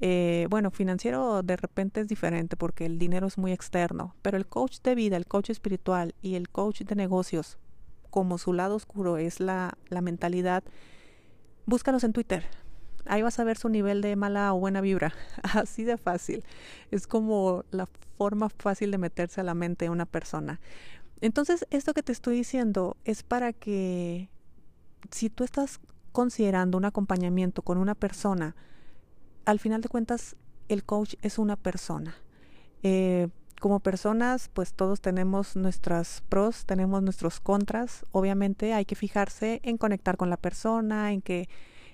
eh, 0.00 0.46
bueno, 0.50 0.70
financiero 0.70 1.42
de 1.42 1.56
repente 1.56 2.00
es 2.00 2.08
diferente 2.08 2.56
porque 2.56 2.84
el 2.84 2.98
dinero 2.98 3.26
es 3.26 3.38
muy 3.38 3.52
externo, 3.52 4.14
pero 4.22 4.36
el 4.36 4.46
coach 4.46 4.78
de 4.82 4.94
vida, 4.94 5.16
el 5.16 5.26
coach 5.26 5.50
espiritual 5.50 6.14
y 6.20 6.34
el 6.34 6.48
coach 6.48 6.82
de 6.82 6.94
negocios, 6.94 7.58
como 8.10 8.38
su 8.38 8.52
lado 8.52 8.76
oscuro 8.76 9.16
es 9.16 9.40
la, 9.40 9.76
la 9.88 10.00
mentalidad, 10.00 10.64
búscalos 11.64 12.04
en 12.04 12.12
Twitter. 12.12 12.44
Ahí 13.06 13.22
vas 13.22 13.38
a 13.38 13.44
ver 13.44 13.56
su 13.56 13.68
nivel 13.68 14.00
de 14.00 14.16
mala 14.16 14.52
o 14.52 14.58
buena 14.58 14.80
vibra. 14.80 15.14
Así 15.42 15.84
de 15.84 15.96
fácil. 15.96 16.44
Es 16.90 17.06
como 17.06 17.64
la 17.70 17.86
forma 18.18 18.48
fácil 18.48 18.90
de 18.90 18.98
meterse 18.98 19.40
a 19.40 19.44
la 19.44 19.54
mente 19.54 19.84
de 19.84 19.90
una 19.90 20.06
persona. 20.06 20.60
Entonces, 21.20 21.66
esto 21.70 21.94
que 21.94 22.02
te 22.02 22.12
estoy 22.12 22.36
diciendo 22.36 22.96
es 23.04 23.22
para 23.22 23.52
que 23.52 24.28
si 25.10 25.30
tú 25.30 25.44
estás 25.44 25.80
considerando 26.12 26.76
un 26.78 26.84
acompañamiento 26.84 27.62
con 27.62 27.78
una 27.78 27.94
persona, 27.94 28.56
al 29.46 29.58
final 29.58 29.80
de 29.80 29.88
cuentas, 29.88 30.36
el 30.68 30.84
coach 30.84 31.14
es 31.22 31.38
una 31.38 31.56
persona. 31.56 32.16
Eh, 32.82 33.28
como 33.60 33.80
personas, 33.80 34.50
pues 34.52 34.74
todos 34.74 35.00
tenemos 35.00 35.56
nuestras 35.56 36.22
pros, 36.28 36.66
tenemos 36.66 37.02
nuestros 37.02 37.40
contras. 37.40 38.04
Obviamente 38.12 38.74
hay 38.74 38.84
que 38.84 38.96
fijarse 38.96 39.60
en 39.62 39.78
conectar 39.78 40.16
con 40.16 40.28
la 40.28 40.36
persona, 40.36 41.12
en 41.12 41.22
que 41.22 41.48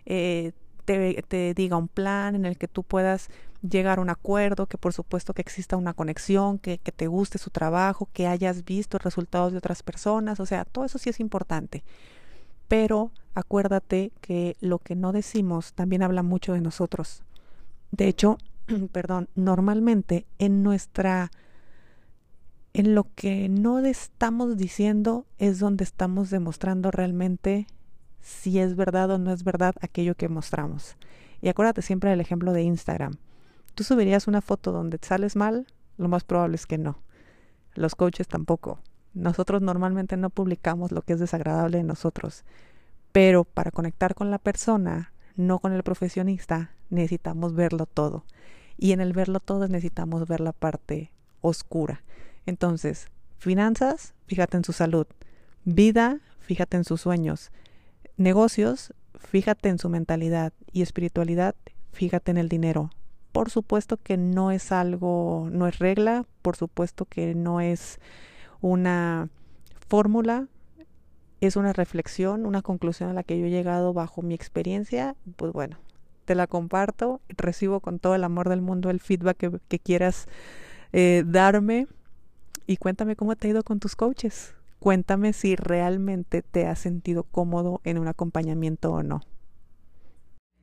eh, 0.07 0.53
te, 0.85 1.55
diga 1.55 1.77
un 1.77 1.89
plan 1.89 2.35
en 2.35 2.45
el 2.45 2.59
que 2.59 2.67
tú 2.67 2.83
puedas 2.83 3.29
llegar 3.63 3.99
a 3.99 4.03
un 4.03 4.11
acuerdo, 4.11 4.67
que 4.67 4.79
por 4.79 4.93
supuesto 4.93 5.35
que 5.35 5.43
exista 5.43 5.77
una 5.77 5.95
conexión, 5.95 6.59
que, 6.59 6.79
que 6.79 6.91
te 6.91 7.07
guste 7.07 7.39
su 7.39 7.51
trabajo, 7.51 8.09
que 8.13 8.27
hayas 8.27 8.65
visto 8.65 8.99
resultados 8.99 9.53
de 9.53 9.59
otras 9.59 9.85
personas, 9.85 10.41
o 10.41 10.47
sea, 10.47 10.65
todo 10.65 10.85
eso 10.85 10.99
sí 10.99 11.11
es 11.11 11.21
importante. 11.21 11.85
Pero 12.67 13.13
acuérdate 13.35 14.11
que 14.21 14.57
lo 14.61 14.79
que 14.79 14.97
no 14.97 15.13
decimos 15.13 15.75
también 15.75 16.03
habla 16.03 16.23
mucho 16.23 16.55
de 16.55 16.61
nosotros. 16.61 17.23
De 17.93 18.09
hecho, 18.09 18.39
perdón, 18.93 19.29
normalmente 19.37 20.27
en 20.39 20.63
nuestra 20.65 21.31
en 22.75 22.95
lo 22.95 23.07
que 23.15 23.49
no 23.51 23.79
estamos 23.81 24.57
diciendo 24.57 25.27
es 25.39 25.59
donde 25.59 25.85
estamos 25.85 26.31
demostrando 26.31 26.91
realmente 26.91 27.67
si 28.21 28.59
es 28.59 28.77
verdad 28.77 29.11
o 29.11 29.19
no 29.19 29.31
es 29.31 29.45
verdad 29.45 29.75
aquello 29.83 30.15
que 30.15 30.31
mostramos. 30.31 30.97
Y 31.43 31.49
acuérdate 31.49 31.83
siempre 31.83 32.11
del 32.11 32.21
ejemplo 32.21 32.53
de 32.53 32.63
Instagram. 32.63 33.17
Tú 33.75 33.85
subirías 33.85 34.27
una 34.27 34.41
foto 34.41 34.73
donde 34.73 34.99
sales 35.03 35.37
mal, 35.37 35.67
lo 35.99 36.09
más 36.09 36.25
probable 36.25 36.57
es 36.57 36.67
que 36.67 36.79
no. 36.79 36.99
Los 37.75 37.95
coaches 37.95 38.29
tampoco. 38.29 38.81
Nosotros 39.13 39.61
normalmente 39.61 40.17
no 40.17 40.31
publicamos 40.31 40.93
lo 40.93 41.03
que 41.03 41.15
es 41.15 41.21
desagradable 41.21 41.79
de 41.79 41.85
nosotros. 41.85 42.45
Pero 43.13 43.45
para 43.45 43.71
conectar 43.71 44.15
con 44.15 44.31
la 44.31 44.39
persona, 44.39 45.13
no 45.37 45.59
con 45.59 45.73
el 45.73 45.83
profesionista, 45.83 46.71
necesitamos 46.93 47.55
verlo 47.55 47.87
todo. 47.87 48.25
Y 48.79 48.93
en 48.93 49.01
el 49.01 49.13
verlo 49.13 49.41
todo 49.41 49.69
necesitamos 49.69 50.29
ver 50.29 50.41
la 50.41 50.53
parte 50.53 51.11
oscura. 51.41 52.03
Entonces, 52.47 53.09
finanzas, 53.39 54.15
fíjate 54.27 54.57
en 54.57 54.65
su 54.65 54.73
salud. 54.73 55.07
Vida, 55.65 56.21
fíjate 56.41 56.77
en 56.77 56.85
sus 56.85 57.01
sueños. 57.01 57.51
Negocios, 58.17 58.95
fíjate 59.19 59.69
en 59.69 59.79
su 59.79 59.89
mentalidad. 59.89 60.53
Y 60.73 60.83
espiritualidad, 60.83 61.55
fíjate 61.93 62.31
en 62.31 62.39
el 62.39 62.49
dinero. 62.49 62.91
Por 63.33 63.51
supuesto 63.51 63.97
que 63.97 64.17
no 64.17 64.51
es 64.51 64.73
algo, 64.73 65.49
no 65.51 65.67
es 65.67 65.79
regla, 65.79 66.27
por 66.43 66.57
supuesto 66.57 67.07
que 67.07 67.35
no 67.35 67.61
es 67.61 67.99
una 68.61 69.29
fórmula, 69.89 70.49
es 71.41 71.57
una 71.57 71.73
reflexión, 71.73 72.47
una 72.47 72.63
conclusión 72.63 73.11
a 73.11 73.15
la 73.15 73.23
que 73.23 73.39
yo 73.39 73.47
he 73.47 73.51
llegado 73.51 73.93
bajo 73.93 74.23
mi 74.23 74.35
experiencia. 74.35 75.17
Pues 75.37 75.53
bueno, 75.53 75.79
te 76.25 76.35
la 76.35 76.47
comparto, 76.47 77.21
recibo 77.29 77.81
con 77.81 77.99
todo 77.99 78.15
el 78.15 78.25
amor 78.25 78.49
del 78.49 78.61
mundo 78.61 78.91
el 78.91 79.01
feedback 79.01 79.61
que, 79.69 79.79
quieras 79.79 80.27
eh, 80.93 81.25
darme 81.27 81.87
y 82.67 82.77
cuéntame 82.77 83.17
cómo 83.17 83.37
te 83.37 83.49
ha 83.49 83.51
ido 83.51 83.63
con 83.63 83.81
tus 83.81 83.97
coaches. 83.97 84.55
Cuéntame 84.79 85.33
si 85.33 85.55
realmente 85.55 86.43
te 86.43 86.67
has 86.67 86.79
sentido 86.79 87.23
cómodo 87.25 87.81
en 87.85 87.99
un 87.99 88.09
acompañamiento 88.09 88.93
o 88.93 89.03
no. 89.03 89.21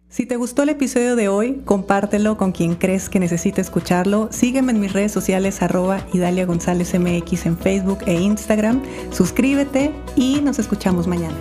Si 0.10 0.25
te 0.25 0.38
gustó 0.38 0.63
el 0.63 0.70
episodio 0.70 1.16
de 1.16 1.30
hoy, 1.30 1.62
compártelo 1.66 2.36
con 2.36 2.51
quien 2.51 2.74
crees 2.74 3.10
que 3.10 3.20
necesite 3.20 3.62
escucharlo. 3.62 4.30
Sígueme 4.32 4.72
en 4.72 4.80
mis 4.80 4.92
redes 4.92 5.12
sociales 5.12 5.62
arroba 5.62 6.04
Idalia 6.13 6.48
González 6.48 7.00
MX 7.00 7.46
en 7.46 7.58
Facebook 7.58 8.00
e 8.08 8.16
Instagram. 8.16 8.82
Suscríbete 9.12 9.92
y 10.16 10.42
nos 10.42 10.58
escuchamos 10.58 11.06
mañana. 11.06 11.38